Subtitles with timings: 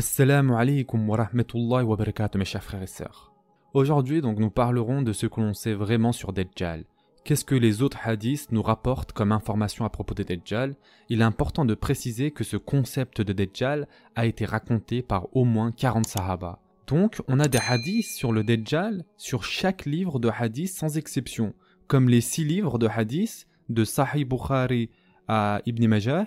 [0.00, 3.34] Assalamu alaikum wa rahmatullahi wa barakatuh mes chers frères et sœurs.
[3.74, 6.86] Aujourd'hui donc nous parlerons de ce que l'on sait vraiment sur Dajjal.
[7.22, 10.74] Qu'est-ce que les autres hadiths nous rapportent comme information à propos de Dajjal?
[11.10, 13.86] Il est important de préciser que ce concept de Dajjal
[14.16, 16.60] a été raconté par au moins 40 sahaba.
[16.86, 21.52] Donc on a des hadiths sur le Dajjal sur chaque livre de hadith sans exception,
[21.88, 24.88] comme les six livres de hadiths de Sahih Bukhari
[25.28, 26.24] à Ibn Majah,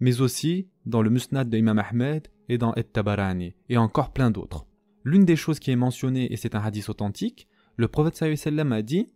[0.00, 4.66] mais aussi dans le Musnad de Imam Ahmed et dans Et-Tabarani, et encore plein d'autres.
[5.04, 8.82] L'une des choses qui est mentionnée, et c'est un hadith authentique, le prophète sallam a
[8.82, 9.06] dit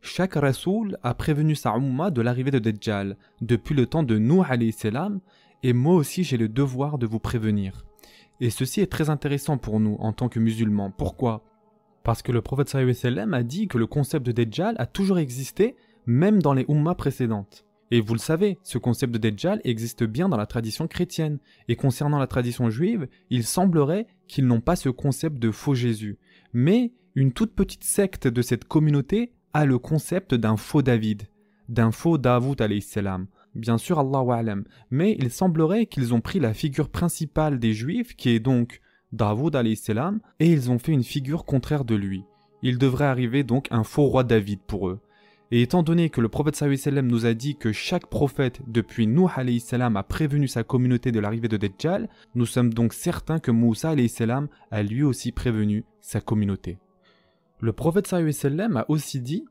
[0.00, 4.72] Chaque rasoul a prévenu sa umma de l'arrivée de Dajjal depuis le temps de Nuh
[4.72, 5.20] salam,
[5.64, 7.84] et moi aussi j'ai le devoir de vous prévenir.
[8.40, 10.92] Et ceci est très intéressant pour nous en tant que musulmans.
[10.92, 11.42] Pourquoi?
[12.04, 15.74] Parce que le prophète sallam a dit que le concept de Dajjal a toujours existé,
[16.06, 17.66] même dans les ummas précédentes.
[17.94, 21.38] Et vous le savez, ce concept de Dajjal existe bien dans la tradition chrétienne.
[21.68, 26.18] Et concernant la tradition juive, il semblerait qu'ils n'ont pas ce concept de faux Jésus.
[26.52, 31.28] Mais une toute petite secte de cette communauté a le concept d'un faux David,
[31.68, 33.28] d'un faux Daoud salam.
[33.54, 34.64] Bien sûr, Allah alam.
[34.90, 38.80] Mais il semblerait qu'ils ont pris la figure principale des juifs, qui est donc
[39.12, 42.24] Daoud salam, et ils ont fait une figure contraire de lui.
[42.60, 44.98] Il devrait arriver donc un faux roi David pour eux.
[45.50, 49.26] Et étant donné que le prophète sallam nous a dit que chaque prophète depuis Nuh
[49.28, 54.48] a prévenu sa communauté de l'arrivée de Dajjal, nous sommes donc certains que Moussa salam
[54.70, 56.78] a lui aussi prévenu sa communauté.
[57.60, 59.44] Le prophète sallam a aussi dit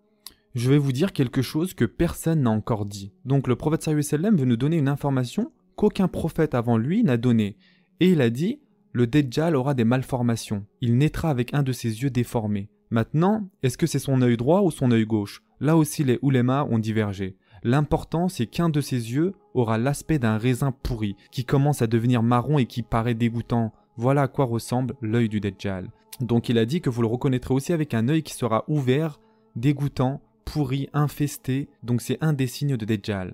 [0.55, 3.11] je vais vous dire quelque chose que personne n'a encore dit.
[3.25, 7.57] Donc le prophète sallam veut nous donner une information qu'aucun prophète avant lui n'a donnée.
[7.99, 8.59] Et il a dit
[8.91, 10.65] le Dajjal aura des malformations.
[10.81, 12.69] Il naîtra avec un de ses yeux déformés.
[12.91, 15.41] Maintenant, est-ce que c'est son œil droit ou son œil gauche?
[15.63, 17.37] Là aussi les oulémas ont divergé.
[17.63, 22.21] L'important c'est qu'un de ses yeux aura l'aspect d'un raisin pourri, qui commence à devenir
[22.21, 23.71] marron et qui paraît dégoûtant.
[23.95, 25.89] Voilà à quoi ressemble l'œil du Dajjal.
[26.19, 29.21] Donc il a dit que vous le reconnaîtrez aussi avec un œil qui sera ouvert,
[29.55, 33.33] dégoûtant, pourri, infesté, donc c'est un des signes de Dajjal.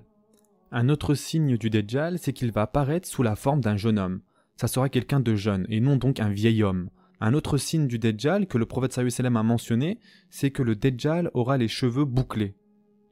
[0.70, 4.20] Un autre signe du Dajjal, c'est qu'il va apparaître sous la forme d'un jeune homme.
[4.56, 6.90] Ça sera quelqu'un de jeune, et non donc un vieil homme.
[7.20, 9.98] Un autre signe du Dajjal que le prophète sallam a mentionné,
[10.30, 12.54] c'est que le Dajjal aura les cheveux bouclés.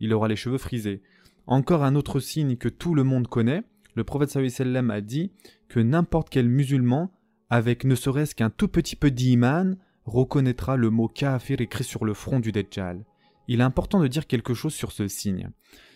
[0.01, 1.03] Il aura les cheveux frisés.
[1.47, 3.63] Encore un autre signe que tout le monde connaît,
[3.95, 5.33] le prophète sallam a dit
[5.69, 7.13] que n'importe quel musulman,
[7.51, 9.77] avec ne serait-ce qu'un tout petit peu d'iman,
[10.07, 13.05] reconnaîtra le mot kafir écrit sur le front du Dajjal.
[13.47, 15.51] Il est important de dire quelque chose sur ce signe.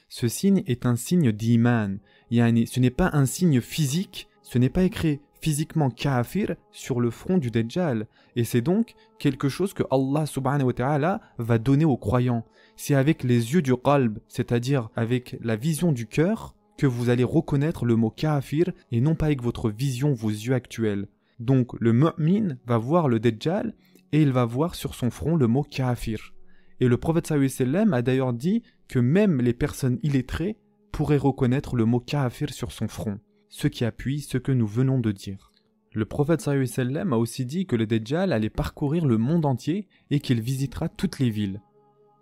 [0.09, 1.99] Ce signe est un signe d'iman.
[2.31, 7.36] Ce n'est pas un signe physique, ce n'est pas écrit physiquement kafir sur le front
[7.36, 8.06] du Dajjal.
[8.36, 12.47] Et c'est donc quelque chose que Allah subhanahu wa ta'ala va donner aux croyants.
[12.76, 17.25] C'est avec les yeux du qalb, c'est-à-dire avec la vision du cœur, que vous allez
[17.25, 21.08] reconnaître le mot kafir et non pas avec votre vision, vos yeux actuels.
[21.38, 23.74] Donc le mu'min va voir le Dajjal
[24.12, 26.32] et il va voir sur son front le mot kafir.
[26.80, 30.56] Et le prophète sallam a d'ailleurs dit que même les personnes illettrées
[30.92, 33.19] pourraient reconnaître le mot kafir sur son front
[33.53, 35.53] ce qui appuie ce que nous venons de dire.
[35.93, 40.21] Le prophète sallam a aussi dit que le Dajjal allait parcourir le monde entier et
[40.21, 41.61] qu'il visitera toutes les villes.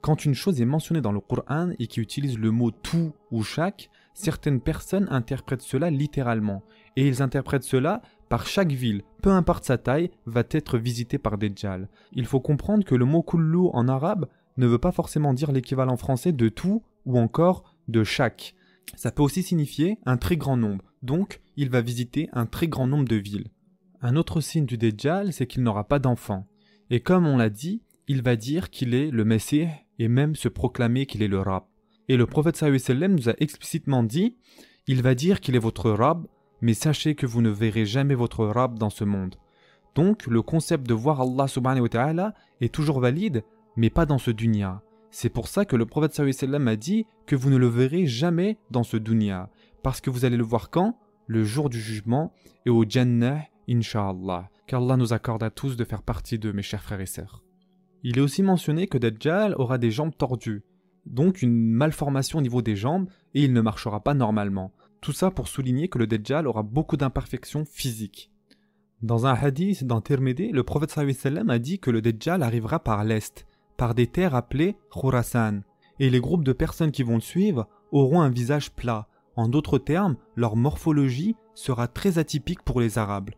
[0.01, 3.45] Quand une chose est mentionnée dans le Coran et qui utilise le mot tout ou
[3.45, 6.65] chaque, certaines personnes interprètent cela littéralement,
[6.97, 11.39] et ils interprètent cela par chaque ville, peu importe sa taille, va être visitée par
[11.39, 11.89] Dajjal.
[12.13, 14.27] Il faut comprendre que le mot kullu en arabe
[14.57, 18.57] ne veut pas forcément dire l'équivalent français de tout ou encore de chaque.
[18.97, 22.87] Ça peut aussi signifier un très grand nombre, donc il va visiter un très grand
[22.87, 23.49] nombre de villes.
[24.03, 26.47] Un autre signe du Dajjal, c'est qu'il n'aura pas d'enfant.
[26.91, 29.67] Et comme on l'a dit, il va dire qu'il est le Messie
[29.99, 31.65] et même se proclamer qu'il est le Rab.
[32.09, 34.37] Et le prophète sallam nous a explicitement dit
[34.87, 36.27] il va dire qu'il est votre Rab,
[36.61, 39.37] mais sachez que vous ne verrez jamais votre Rab dans ce monde.
[39.95, 43.45] Donc le concept de voir Allah subhanahu wa ta'ala est toujours valide,
[43.77, 44.83] mais pas dans ce dunya.
[45.11, 48.59] C'est pour ça que le prophète sallam a dit que vous ne le verrez jamais
[48.71, 49.51] dans ce dunya,
[49.83, 52.33] parce que vous allez le voir quand Le jour du jugement
[52.67, 54.51] et au Jannah, Inch'Allah.
[54.67, 57.43] Qu'Allah nous accorde à tous de faire partie de mes chers frères et sœurs.
[58.03, 60.63] Il est aussi mentionné que Dajjal aura des jambes tordues,
[61.07, 64.73] donc une malformation au niveau des jambes, et il ne marchera pas normalement.
[65.01, 68.31] Tout ça pour souligner que le Dajjal aura beaucoup d'imperfections physiques.
[69.03, 73.95] Dans un hadith d'un le prophète a dit que le Dajjal arrivera par l'est, par
[73.95, 75.61] des terres appelées Khurasan,
[75.99, 79.09] et les groupes de personnes qui vont le suivre auront un visage plat.
[79.41, 83.31] En d'autres termes, leur morphologie sera très atypique pour les Arabes.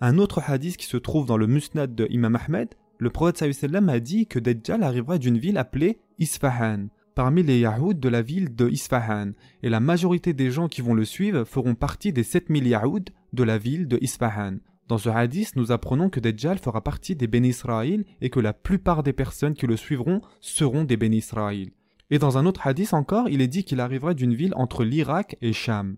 [0.00, 3.98] Un autre hadith qui se trouve dans le Musnad de Imam Ahmed, le prophète a
[3.98, 6.86] dit que Dajjal arrivera d'une ville appelée Isfahan,
[7.16, 9.32] parmi les Yahoud de la ville de Isfahan,
[9.64, 13.42] et la majorité des gens qui vont le suivre feront partie des 7000 Yahoud de
[13.42, 14.58] la ville de Isfahan.
[14.86, 18.52] Dans ce hadith, nous apprenons que Dajjal fera partie des bénis Israël et que la
[18.52, 21.72] plupart des personnes qui le suivront seront des bénis Israël.
[22.10, 25.36] Et dans un autre hadith encore, il est dit qu'il arrivera d'une ville entre l'Irak
[25.40, 25.96] et Sham.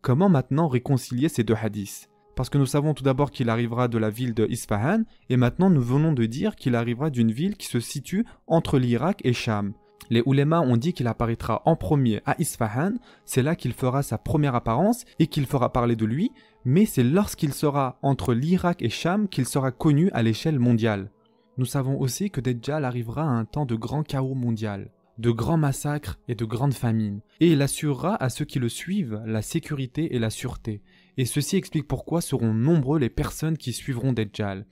[0.00, 2.08] Comment maintenant réconcilier ces deux hadiths?
[2.36, 5.70] Parce que nous savons tout d'abord qu'il arrivera de la ville de Isfahan, et maintenant
[5.70, 9.72] nous venons de dire qu'il arrivera d'une ville qui se situe entre l'Irak et Sham.
[10.10, 12.94] Les oulémas ont dit qu'il apparaîtra en premier à Isfahan,
[13.24, 16.30] c'est là qu'il fera sa première apparence et qu'il fera parler de lui,
[16.64, 21.10] mais c'est lorsqu'il sera entre l'Irak et Sham qu'il sera connu à l'échelle mondiale.
[21.56, 25.56] Nous savons aussi que Dajjal arrivera à un temps de grand chaos mondial, de grands
[25.56, 30.14] massacres et de grandes famines, et il assurera à ceux qui le suivent la sécurité
[30.14, 30.82] et la sûreté.
[31.16, 34.66] Et ceci explique pourquoi seront nombreux les personnes qui suivront Dajjal.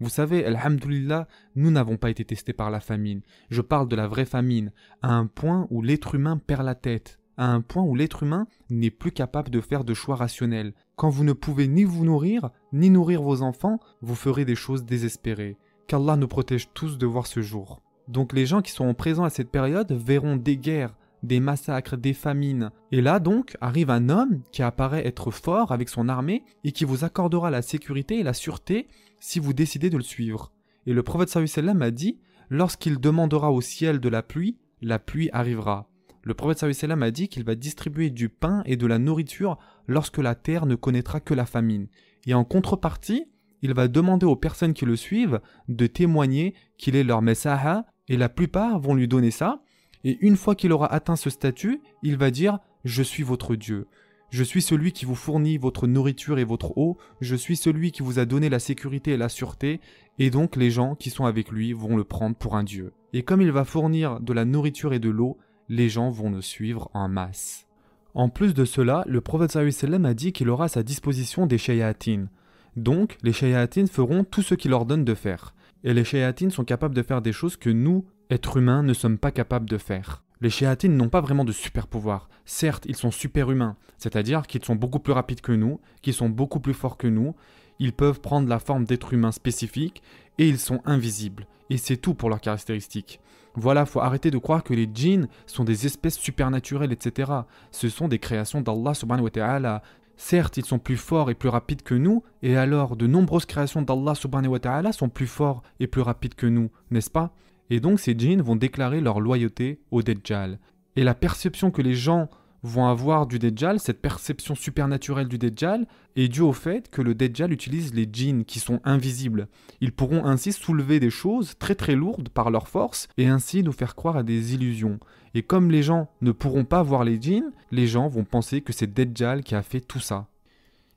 [0.00, 3.22] Vous savez, Alhamdulillah, nous n'avons pas été testés par la famine.
[3.50, 4.72] Je parle de la vraie famine,
[5.02, 8.46] à un point où l'être humain perd la tête, à un point où l'être humain
[8.70, 10.74] n'est plus capable de faire de choix rationnels.
[10.94, 14.84] Quand vous ne pouvez ni vous nourrir, ni nourrir vos enfants, vous ferez des choses
[14.84, 15.56] désespérées.
[15.88, 17.82] Qu'Allah nous protège tous de voir ce jour.
[18.08, 22.14] Donc les gens qui seront présents à cette période verront des guerres, des massacres, des
[22.14, 22.70] famines.
[22.90, 26.84] Et là donc arrive un homme qui apparaît être fort avec son armée et qui
[26.84, 28.88] vous accordera la sécurité et la sûreté
[29.20, 30.52] si vous décidez de le suivre.
[30.86, 32.18] Et le prophète sallam a dit
[32.50, 35.90] Lorsqu'il demandera au ciel de la pluie, la pluie arrivera.
[36.22, 40.18] Le prophète sallam a dit qu'il va distribuer du pain et de la nourriture lorsque
[40.18, 41.88] la terre ne connaîtra que la famine.
[42.26, 43.26] Et en contrepartie,
[43.60, 48.16] il va demander aux personnes qui le suivent de témoigner qu'il est leur messaha, et
[48.16, 49.62] la plupart vont lui donner ça,
[50.04, 53.86] et une fois qu'il aura atteint ce statut, il va dire Je suis votre Dieu.
[54.30, 58.02] Je suis celui qui vous fournit votre nourriture et votre eau, je suis celui qui
[58.02, 59.80] vous a donné la sécurité et la sûreté,
[60.18, 62.92] et donc les gens qui sont avec lui vont le prendre pour un Dieu.
[63.14, 65.38] Et comme il va fournir de la nourriture et de l'eau,
[65.70, 67.66] les gens vont le suivre en masse.
[68.14, 72.28] En plus de cela, le prophète a dit qu'il aura à sa disposition des shayatines.
[72.76, 75.54] Donc, les shayatines feront tout ce qu'il leur donne de faire.
[75.84, 79.18] Et les shayatines sont capables de faire des choses que nous, êtres humains, ne sommes
[79.18, 80.24] pas capables de faire.
[80.40, 82.28] Les Shéatines n'ont pas vraiment de super pouvoirs.
[82.44, 86.28] Certes, ils sont super humains, c'est-à-dire qu'ils sont beaucoup plus rapides que nous, qu'ils sont
[86.28, 87.34] beaucoup plus forts que nous,
[87.80, 90.02] ils peuvent prendre la forme d'êtres humains spécifiques,
[90.38, 91.46] et ils sont invisibles.
[91.70, 93.20] Et c'est tout pour leurs caractéristiques.
[93.54, 97.32] Voilà, faut arrêter de croire que les djinns sont des espèces supernaturelles, etc.
[97.72, 99.82] Ce sont des créations d'Allah subhanahu wa ta'ala.
[100.20, 103.82] Certes, ils sont plus forts et plus rapides que nous, et alors de nombreuses créations
[103.82, 107.32] d'Allah subhanahu wa sont plus forts et plus rapides que nous, n'est-ce pas?
[107.70, 110.58] Et donc ces djinns vont déclarer leur loyauté au Dajjal.
[110.96, 112.28] Et la perception que les gens
[112.62, 117.14] vont avoir du Dajjal, cette perception supernaturelle du Dajjal, est due au fait que le
[117.14, 119.48] Dajjal utilise les djinns qui sont invisibles.
[119.80, 123.72] Ils pourront ainsi soulever des choses très très lourdes par leur force et ainsi nous
[123.72, 124.98] faire croire à des illusions.
[125.34, 128.72] Et comme les gens ne pourront pas voir les djinns, les gens vont penser que
[128.72, 130.26] c'est Dajjal qui a fait tout ça.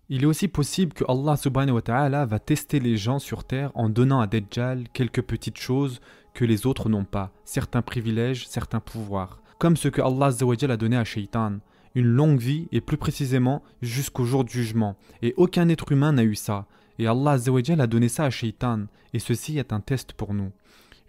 [0.10, 3.72] Il est aussi possible que Allah subhanahu wa ta'ala va tester les gens sur terre
[3.76, 6.02] en donnant à Dajjal quelques petites choses
[6.34, 10.98] que les autres n'ont pas, certains privilèges, certains pouvoirs, comme ce que Allah a donné
[10.98, 11.60] à Shaitan,
[11.94, 16.24] une longue vie et plus précisément jusqu'au jour du jugement, et aucun être humain n'a
[16.24, 16.66] eu ça,
[16.98, 20.52] et Allah a donné ça à Shaitan, et ceci est un test pour nous.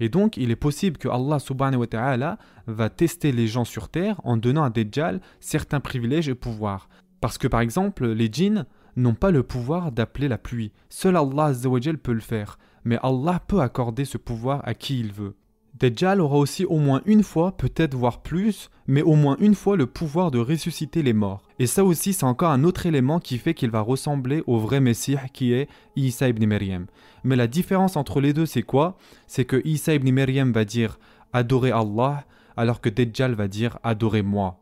[0.00, 3.88] Et donc, il est possible que Allah subhanahu wa ta'ala va tester les gens sur
[3.88, 6.90] terre en donnant à Dajjal certains privilèges et pouvoirs.
[7.22, 8.66] Parce que par exemple, les djinns
[8.96, 10.72] n'ont pas le pouvoir d'appeler la pluie.
[10.90, 11.54] Seul Allah
[12.02, 15.34] peut le faire mais Allah peut accorder ce pouvoir à qui il veut.
[15.82, 19.76] Dajjal aura aussi au moins une fois, peut-être voire plus, mais au moins une fois
[19.76, 21.42] le pouvoir de ressusciter les morts.
[21.58, 24.78] Et ça aussi c'est encore un autre élément qui fait qu'il va ressembler au vrai
[24.78, 26.86] Messie qui est Isa ibn Maryam.
[27.24, 28.96] Mais la différence entre les deux c'est quoi?
[29.26, 31.00] C'est que Isa ibn Maryam va dire
[31.32, 34.60] adorer Allah alors que Dajjal va dire adorez moi.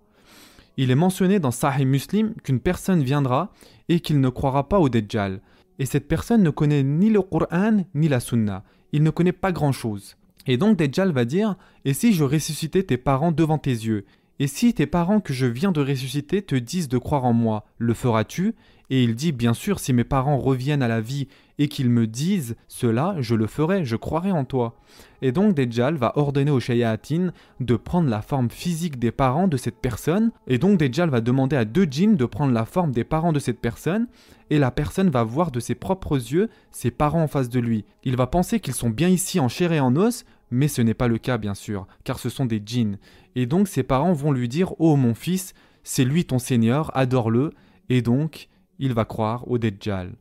[0.79, 3.53] Il est mentionné dans Sahih Muslim qu'une personne viendra
[3.91, 5.43] et qu'il ne croira pas au Dajjal.
[5.79, 8.65] Et cette personne ne connaît ni le Coran ni la Sunna.
[8.93, 10.17] Il ne connaît pas grand-chose.
[10.47, 14.05] Et donc Dajjal va dire Et si je ressuscitais tes parents devant tes yeux
[14.43, 17.67] Et si tes parents que je viens de ressusciter te disent de croire en moi,
[17.77, 18.55] le feras-tu?
[18.89, 21.29] Et il dit Bien sûr, si mes parents reviennent à la vie
[21.59, 24.77] et qu'ils me disent cela, je le ferai, je croirai en toi.
[25.21, 29.59] Et donc Dejjal va ordonner au Shayatin de prendre la forme physique des parents de
[29.59, 33.05] cette personne, et donc Dejjal va demander à deux djinns de prendre la forme des
[33.05, 34.09] parents de cette personne,
[34.49, 37.85] et la personne va voir de ses propres yeux ses parents en face de lui.
[38.05, 40.95] Il va penser qu'ils sont bien ici en chair et en os, mais ce n'est
[40.95, 42.99] pas le cas bien sûr, car ce sont des djinns.
[43.35, 47.53] Et donc ses parents vont lui dire Oh mon fils, c'est lui ton Seigneur, adore-le,
[47.89, 50.15] et donc il va croire au Dejjal.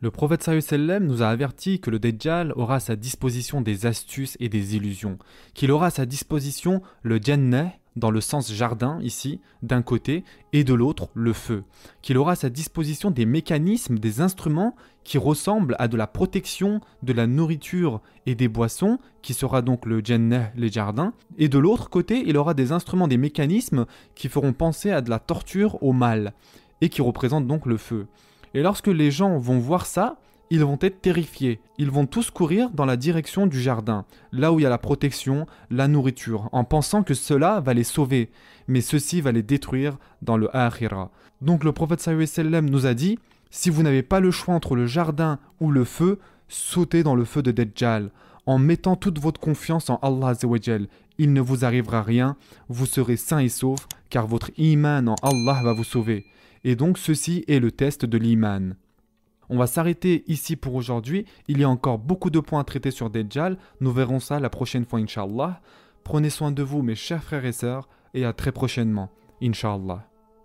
[0.00, 4.36] Le prophète sallam nous a averti que le Dajjal aura à sa disposition des astuces
[4.38, 5.18] et des illusions,
[5.54, 10.64] qu'il aura à sa disposition le Jannah, dans le sens jardin ici, d'un côté, et
[10.64, 11.64] de l'autre, le feu.
[12.00, 14.74] Qu'il aura à sa disposition des mécanismes, des instruments
[15.04, 19.86] qui ressemblent à de la protection de la nourriture et des boissons, qui sera donc
[19.86, 21.12] le Jannah, les jardins.
[21.38, 25.10] Et de l'autre côté, il aura des instruments, des mécanismes qui feront penser à de
[25.10, 26.32] la torture, au mal,
[26.80, 28.06] et qui représentent donc le feu.
[28.54, 30.18] Et lorsque les gens vont voir ça,
[30.50, 31.60] ils vont être terrifiés.
[31.78, 34.78] Ils vont tous courir dans la direction du jardin, là où il y a la
[34.78, 38.30] protection, la nourriture, en pensant que cela va les sauver.
[38.66, 41.10] Mais ceci va les détruire dans le Akhira.
[41.40, 43.18] Donc le prophète sallam nous a dit
[43.50, 47.24] si vous n'avez pas le choix entre le jardin ou le feu, sautez dans le
[47.24, 48.10] feu de Dajjal.
[48.46, 50.32] En mettant toute votre confiance en Allah
[51.18, 52.36] il ne vous arrivera rien,
[52.68, 56.26] vous serez sain et sauf, car votre iman en Allah va vous sauver.
[56.64, 58.74] Et donc ceci est le test de l'iman.
[59.50, 61.24] On va s'arrêter ici pour aujourd'hui.
[61.48, 63.56] Il y a encore beaucoup de points à traiter sur Dajjal.
[63.80, 65.60] Nous verrons ça la prochaine fois, Inch'Allah.
[66.04, 69.10] Prenez soin de vous, mes chers frères et sœurs, et à très prochainement,
[69.42, 70.08] Inch'Allah.